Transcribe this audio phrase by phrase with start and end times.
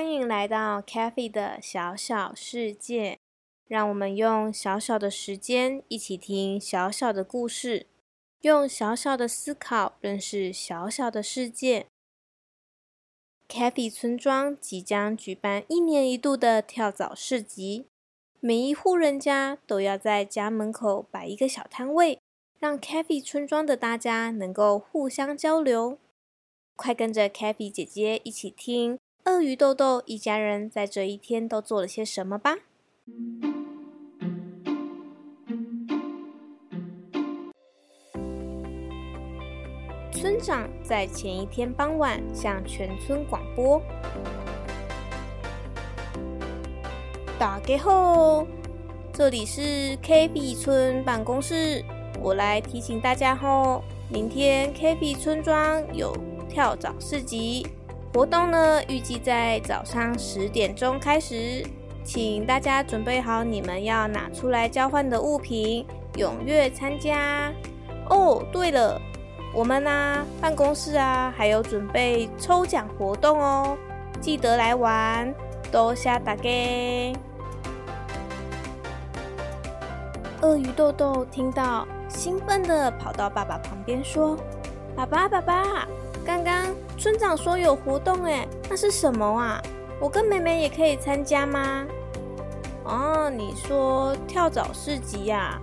[0.00, 3.18] 欢迎来到 Cafe 的小小世界，
[3.66, 7.86] 让我们用小小的时间一起听小小的故事，
[8.40, 11.84] 用小小的思考认识小小的世界。
[13.46, 17.84] Cafe 村庄即将举办一年一度的跳蚤市集，
[18.40, 22.18] 每一户人家都要在家门口摆一个小摊位，
[22.58, 25.98] 让 Cafe 村庄的大家能够互相交流。
[26.74, 28.98] 快跟着 Cafe 姐姐一起听！
[29.24, 32.56] 鳄鱼豆豆一家人在这一天都做了些什么吧？
[40.12, 43.80] 村长在前一天傍晚向全村广播
[47.38, 48.46] ：“打给后，
[49.12, 51.84] 这里是 KB 村办公室，
[52.20, 56.14] 我来提醒大家吼，明天 KB 村庄有
[56.48, 57.66] 跳蚤市集。”
[58.12, 61.64] 活动呢，预计在早上十点钟开始，
[62.02, 67.52] 请大家准备好你们要拿出来交换的物品，踊跃参加。
[68.08, 69.00] 哦，对了，
[69.54, 73.78] 我们呢，办公室啊，还有准备抽奖活动哦，
[74.20, 75.32] 记得来玩，
[75.70, 76.42] 多谢大家。
[80.40, 84.36] 鳄鱼豆豆听到，兴奋的跑到爸爸旁边说
[84.96, 85.86] ：“爸爸，爸爸。”
[86.30, 89.60] 刚刚村长说有活动哎，那是什么啊？
[90.00, 91.84] 我跟妹妹也可以参加吗？
[92.84, 95.60] 哦，你说跳蚤市集呀？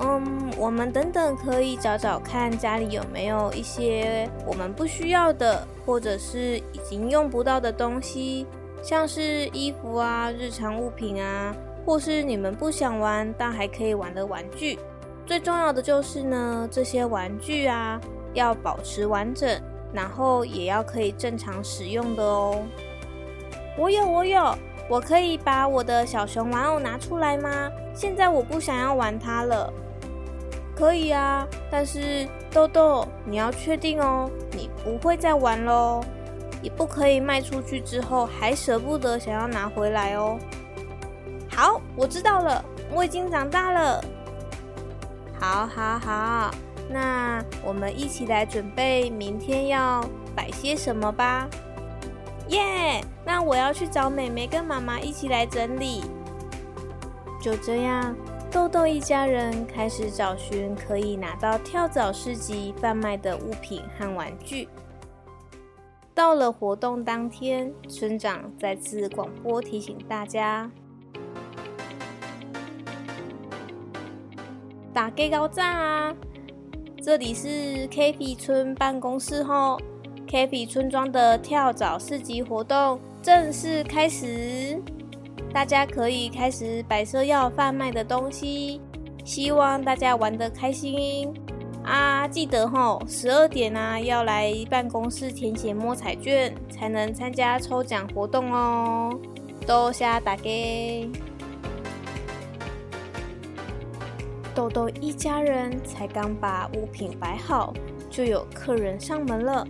[0.00, 8.44] 嗯，我们等等可以找找看家里有没有一些我们不需要的，或者是已经用不到的东西，
[8.82, 11.54] 像是衣服啊、日常物品啊，
[11.86, 14.80] 或是你们不想玩但还可以玩的玩具。
[15.24, 18.00] 最重要的就是呢，这些玩具啊
[18.34, 19.48] 要保持完整。
[19.92, 22.62] 然后也要可以正常使用的哦。
[23.76, 24.54] 我有，我有，
[24.88, 27.70] 我可以把我的小熊玩偶拿出来吗？
[27.94, 29.72] 现在我不想要玩它了。
[30.76, 36.00] 可以啊，但是豆豆，你要确定哦，你不会再玩喽，
[36.62, 40.38] 也不可以卖出去之后还舍不得想要拿回来哦。
[41.50, 44.04] 好，我知道了，我已经长大了。
[45.40, 46.50] 好好好。
[46.90, 50.02] 那我们一起来准备明天要
[50.34, 51.48] 摆些什么吧，
[52.48, 53.04] 耶！
[53.26, 56.02] 那我要去找妹妹跟妈妈一起来整理。
[57.40, 58.16] 就这样，
[58.50, 64.68] 豆豆一家人开始找寻可以拿到跳蚤市集贩卖的物品和玩具。
[66.14, 70.68] 到了活动当天，村长再次广播提醒大家：
[74.92, 76.14] 打 K 高赞啊！
[77.08, 79.80] 这里是 K P 村办公室后
[80.26, 84.78] ，K P 村庄的跳蚤市集活动正式开始，
[85.50, 88.82] 大家可以开始摆设要贩卖的东西，
[89.24, 91.32] 希望大家玩得开心
[91.82, 92.28] 啊！
[92.28, 99.18] 记得吼，十二点啊要来办公室填写摸彩券，才能参加抽奖活动哦，
[99.66, 100.42] 多谢大家。
[104.58, 107.72] 豆豆一家人才刚把物品摆好，
[108.10, 109.64] 就有客人上门了。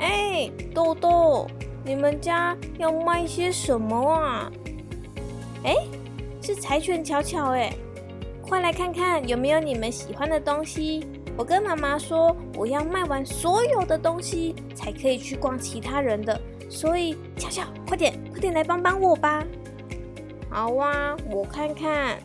[0.00, 1.46] 哎，豆豆，
[1.84, 4.50] 你们家要卖些什么啊？
[5.62, 5.76] 哎，
[6.42, 7.72] 是柴犬巧巧哎，
[8.42, 11.06] 快来看看有没有你们喜欢的东西。
[11.36, 16.36] 我跟妈妈说，我要卖完所有的东西才可以去逛其他人的，
[16.68, 19.44] 所以巧巧，快点，快点来帮帮我吧。
[20.50, 22.18] 好啊，我看看。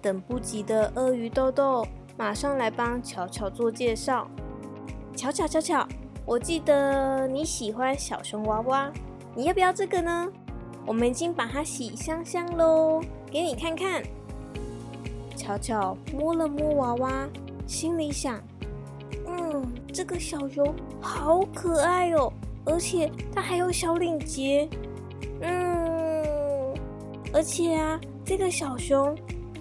[0.00, 1.86] 等不及的鳄鱼豆豆
[2.16, 4.28] 马上来帮巧巧做介绍。
[5.16, 5.86] 巧巧巧巧，
[6.24, 8.90] 我记得你喜欢小熊娃娃，
[9.34, 10.28] 你要不要这个呢？
[10.86, 14.02] 我们已经把它洗香香喽，给你看看。
[15.36, 17.28] 巧巧摸了摸娃娃，
[17.66, 18.40] 心里想
[19.26, 22.32] ：“嗯，这个小熊好可爱哦，
[22.64, 24.68] 而且它还有小领结。
[25.42, 26.74] 嗯，
[27.32, 29.14] 而且啊，这个小熊，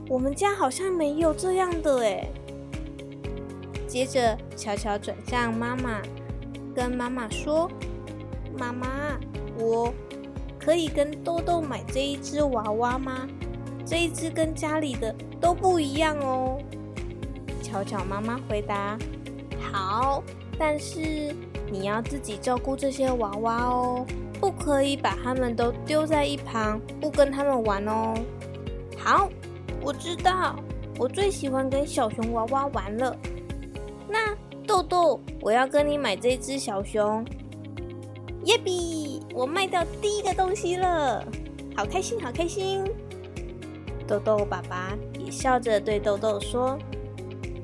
[0.10, 2.28] 我们家好像没有这样的哎。”
[3.88, 6.02] 接着，巧巧转向妈妈，
[6.76, 7.70] 跟妈妈说
[8.58, 8.88] ：“妈妈，
[9.60, 9.94] 我
[10.60, 13.28] 可以跟豆豆买这一只娃娃吗？”
[13.86, 16.60] 这一只跟家里的都不一样哦。
[17.62, 18.98] 巧巧妈妈回答
[19.72, 20.24] ：“好，
[20.58, 21.36] 但是
[21.72, 24.06] 你要自己照顾这些娃娃哦，
[24.40, 28.16] 不可以把它们都丢在一旁，不跟他们玩哦。”
[28.98, 29.30] 好，
[29.90, 30.56] 我知道，
[31.00, 33.18] 我最喜欢跟小熊娃娃玩了。
[34.08, 34.36] 那
[34.68, 37.26] 豆豆，我要跟你买这只小熊。
[38.46, 41.26] 耶比，我卖掉第一个东西了，
[41.76, 42.84] 好开心，好开心。
[44.08, 46.78] 豆豆爸爸也笑着对豆豆说：“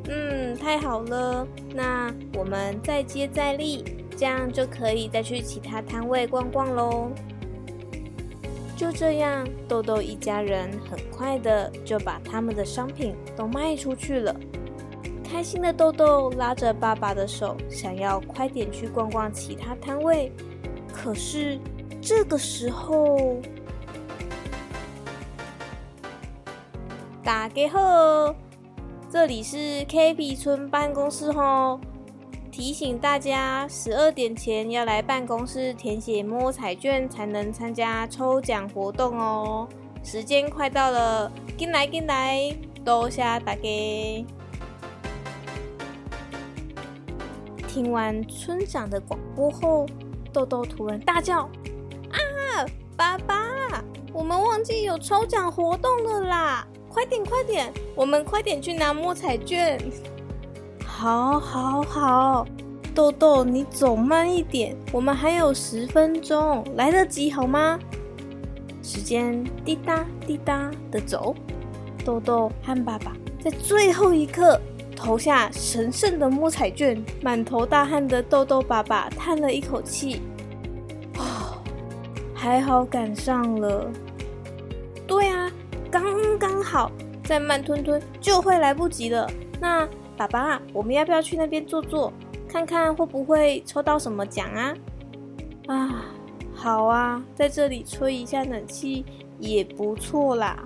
[0.09, 3.83] 嗯，太好了，那我们再接再厉，
[4.17, 7.11] 这样就可以再去其他摊位逛逛喽。”
[8.75, 14.35] 就这样，豆豆一家人很快的就把他们的商品都卖出去了。
[15.23, 20.29] 开心的豆豆拉着爸爸的手，想要快点去逛逛其他摊位，
[20.91, 21.57] 可是
[22.01, 23.37] 这个时候。
[27.23, 28.35] 大家好，
[29.09, 31.79] 这里是 K P 村办公室吼，
[32.55, 39.67] 提醒大家十二点前要来办公室填写摸彩券，才能参加抽奖活动哦。
[40.05, 42.55] 时间快到了，进来进来，
[42.85, 43.61] 多谢大家。
[47.67, 49.85] 听完村长的广播后，
[50.31, 51.49] 豆豆突然大叫
[52.09, 52.65] ：“啊，
[52.95, 57.69] 爸爸，我们忘记有抽奖活动了啦！”快点，快点！
[57.97, 59.77] 我们快点去拿摸彩券。
[60.97, 62.47] 好，好，好，
[62.95, 67.77] 豆豆，你走慢一点，我们还有十分钟，来得及好吗？
[68.81, 71.35] 时间滴答滴答的走，
[72.05, 73.11] 豆豆和爸爸
[73.43, 74.57] 在最后一刻
[74.95, 77.03] 投下神圣的摸彩卷。
[77.21, 80.21] 满头大汗的豆豆爸爸叹了一口气
[81.19, 81.61] ：“啊，
[82.33, 83.91] 还好赶上了。”
[85.05, 85.51] 对啊。
[85.91, 86.03] 刚
[86.39, 86.89] 刚好，
[87.23, 89.29] 再慢吞吞就会来不及了。
[89.61, 92.11] 那爸爸，我们要不要去那边坐坐，
[92.47, 94.73] 看看会不会抽到什么奖啊？
[95.67, 96.05] 啊，
[96.53, 99.05] 好啊，在这里吹一下冷气
[99.39, 100.63] 也不错啦。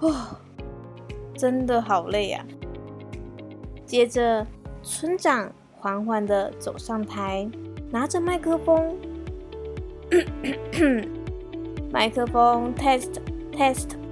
[0.00, 0.14] 哦，
[1.36, 2.44] 真的好累啊。
[3.86, 4.46] 接着，
[4.82, 7.48] 村长缓缓的走上台，
[7.90, 8.96] 拿着麦克风，
[11.92, 13.20] 麦克风 test
[13.52, 14.03] test。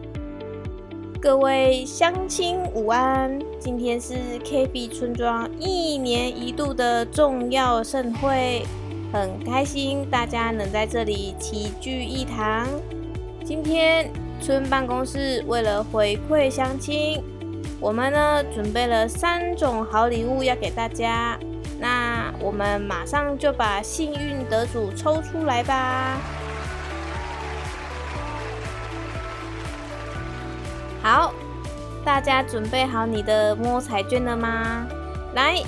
[1.23, 3.39] 各位乡亲午安！
[3.61, 4.15] 今天是
[4.45, 8.67] KB 村庄一年一度的重要盛会，
[9.13, 12.67] 很开心大家能在这里齐聚一堂。
[13.45, 14.11] 今天
[14.41, 17.23] 村办公室为了回馈乡亲，
[17.79, 21.39] 我们呢准备了三种好礼物要给大家。
[21.79, 26.19] 那我们马上就把幸运得主抽出来吧。
[32.13, 34.87] 大家准备好你的摸彩券了吗？
[35.35, 35.63] 来，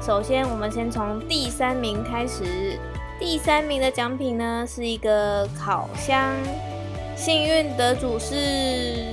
[0.00, 2.78] 首先我们先从第三名开始。
[3.20, 6.32] 第三名的奖品呢是一个烤箱，
[7.14, 9.04] 幸运得主是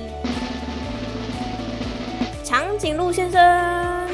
[2.42, 4.08] 长颈鹿先生。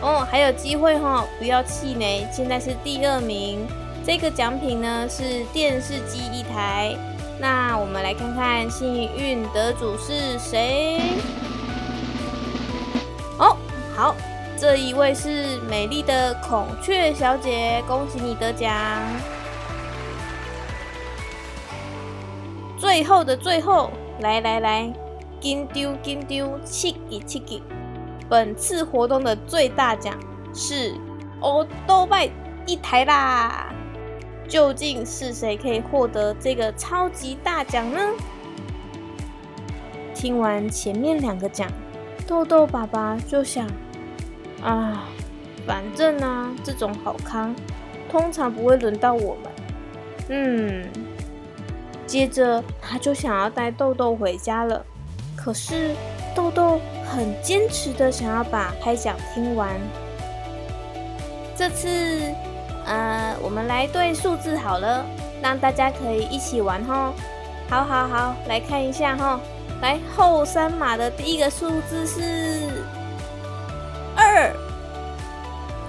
[0.00, 3.66] 哦，还有机会哈，不要气馁，现在是第二名。
[4.06, 6.94] 这个奖品呢是电视机一台。
[7.38, 10.98] 那我们来看看幸运得主是谁？
[13.38, 13.56] 哦，
[13.94, 14.14] 好，
[14.58, 18.72] 这一位是美丽的孔雀小姐，恭喜你得奖！
[22.78, 23.90] 最后的最后，
[24.20, 24.92] 来来来，
[25.38, 27.62] 金丢金丢，七吉七吉！
[28.28, 30.14] 本次活动的最大奖
[30.54, 30.94] 是
[31.40, 32.28] 欧多拜
[32.66, 33.72] 一台啦！
[34.48, 38.00] 究竟是谁可以获得这个超级大奖呢？
[40.14, 41.70] 听完前面两个奖，
[42.26, 43.66] 豆豆爸爸就想：
[44.62, 45.04] 啊，
[45.66, 47.54] 反正呢，这种好康
[48.10, 49.52] 通常不会轮到我们。
[50.28, 50.88] 嗯，
[52.06, 54.84] 接着他就想要带豆豆回家了。
[55.36, 55.94] 可是
[56.34, 59.78] 豆豆很坚持的想要把开奖听完。
[61.54, 62.22] 这次。
[62.86, 65.04] 呃，我们来对数字好了，
[65.42, 67.12] 让大家可以一起玩吼。
[67.68, 69.40] 好好好，来看一下吼，
[69.82, 72.70] 来，后三码的第一个数字是
[74.14, 74.54] 二。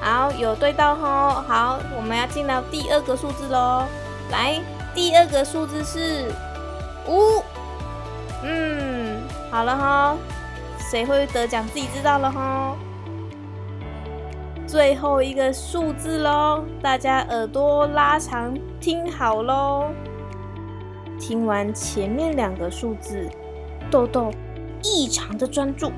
[0.02, 1.44] 好，有对到吼。
[1.48, 3.84] 好，我们要进到第二个数字喽。
[4.32, 4.60] 来，
[4.96, 6.32] 第二个数字是
[7.08, 7.44] 五。
[8.44, 10.18] 嗯，好了哈。
[10.90, 11.68] 谁会得奖？
[11.68, 12.76] 自己知道了哈。
[14.68, 19.86] 最后一个数字喽，大家耳朵拉长，听好喽。
[21.18, 23.30] 听完前面两个数字，
[23.90, 24.30] 豆豆
[24.84, 25.90] 异常的专注。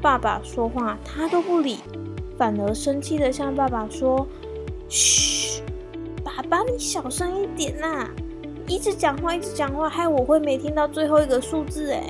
[0.00, 1.80] 爸爸说话他都不理，
[2.38, 4.24] 反而生气的向爸爸说
[4.88, 5.60] ：“嘘，
[6.22, 8.08] 爸爸你小声一点呐！
[8.68, 12.00] 一直讲话，一直讲话，害我会没听到最后一个数字哎。”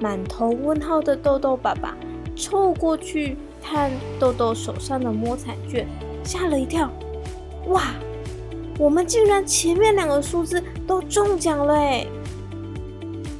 [0.00, 1.94] 满头问号的豆豆爸爸
[2.36, 5.86] 凑过去看豆豆手上的摸彩券，
[6.24, 6.90] 吓了一跳。
[7.66, 7.82] 哇，
[8.78, 12.06] 我们竟然前面两个数字都中奖了哎！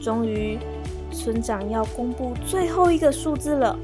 [0.01, 0.59] 终于，
[1.13, 3.79] 村长要公布最后一个数字了。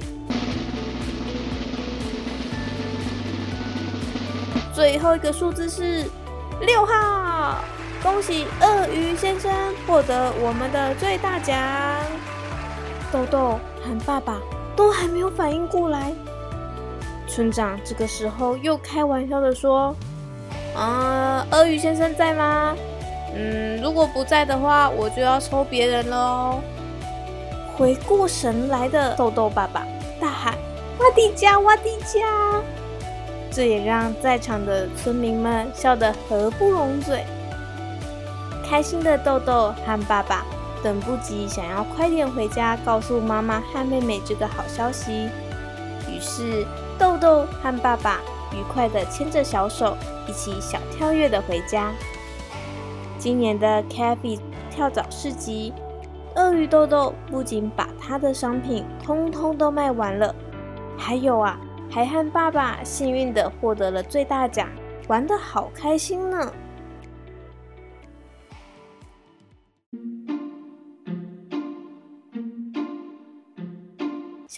[4.73, 6.05] 最后一个数字是
[6.61, 7.59] 六号，
[8.01, 9.53] 恭喜鳄鱼先生
[9.87, 11.57] 获得我们的最大奖。
[13.11, 14.39] 豆豆和爸爸
[14.79, 16.13] 都还没有反应过来，
[17.27, 19.93] 村长这个时候又开玩笑的说
[20.79, 22.77] ：“啊，鳄鱼先生在吗？
[23.35, 26.61] 嗯，如果不在的话，我就要抽别人喽。”
[27.77, 29.85] 回过神来的豆豆爸爸
[30.21, 30.55] 大喊
[31.01, 32.63] ：“挖地家，挖地家！”
[33.51, 37.25] 这也让在场的村民们笑得合不拢嘴。
[38.65, 40.47] 开心的豆豆和爸爸。
[40.83, 45.29] 等不及，想要快点回家告诉妈妈和妹妹这个好消息。
[46.09, 46.67] 于是，
[46.99, 48.21] 豆豆和爸爸
[48.53, 51.93] 愉快地牵着小手，一起小跳跃地回家。
[53.19, 54.39] 今年的 c a f e
[54.71, 55.73] 跳蚤市集，
[56.37, 60.35] 鳄鱼豆豆不仅把他的商品通通都卖完了，
[60.97, 61.59] 还有啊，
[61.91, 64.69] 还和爸爸幸运地获得了最大奖，
[65.09, 66.53] 玩得好开心呢。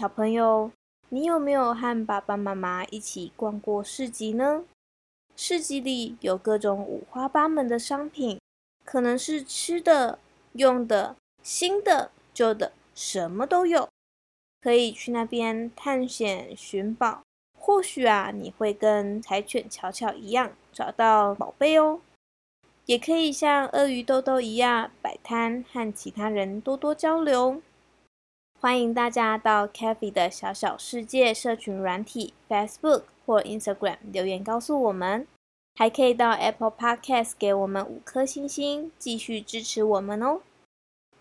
[0.01, 0.73] 小朋友，
[1.11, 4.65] 你有没有和爸爸妈妈一起逛过市集呢？
[5.37, 8.41] 市集里有各种五花八门的商品，
[8.83, 10.19] 可能是吃的、
[10.53, 13.91] 用的、新的、旧的，什么都有。
[14.63, 17.21] 可以去那边探险寻宝，
[17.59, 22.01] 或许啊，你会跟柴犬巧巧一样找到宝贝哦。
[22.87, 27.61] 也可以像鳄鱼豆豆一样摆摊，和其他人多多交流。
[28.63, 35.27] 欢迎大家到 c a f e 的小小世界社群软体 Facebook 或 Instagram 留言告诉我们，
[35.77, 40.43] 还可以到 Apple Podcast 给我们五颗星星，继续支持我们哦。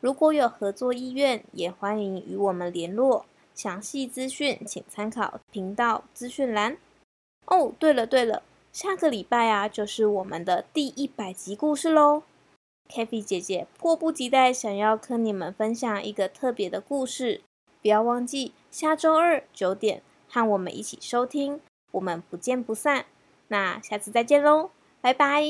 [0.01, 3.25] 如果有合作意愿，也欢迎与我们联络。
[3.55, 6.75] 详细资讯请参考频道资讯栏。
[7.46, 8.43] 哦，对了对了，
[8.74, 12.24] 下个礼拜啊，就是我们的第一百集故事喽。
[12.91, 17.41] Kathy 姐姐迫不及待想要跟你们分享一个特别的故事，
[17.81, 23.05] 不要忘记下周二九点和我们一起收听，我们不见不散。
[23.50, 25.43] 那下次再见喽，拜拜。